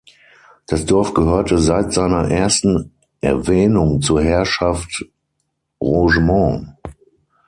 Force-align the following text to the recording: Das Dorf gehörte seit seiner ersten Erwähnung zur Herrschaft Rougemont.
Das 0.65 0.83
Dorf 0.87 1.13
gehörte 1.13 1.59
seit 1.59 1.93
seiner 1.93 2.27
ersten 2.31 2.91
Erwähnung 3.21 4.01
zur 4.01 4.23
Herrschaft 4.23 5.05
Rougemont. 5.79 6.69